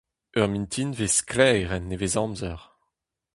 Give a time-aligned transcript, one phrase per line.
[0.39, 2.59] Ur mintinvezh sklaer en nevez-amzer.